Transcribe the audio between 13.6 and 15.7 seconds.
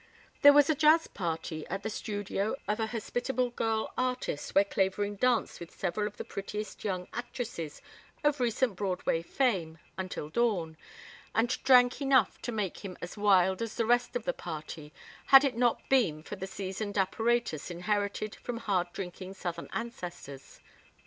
as the rest of the party had it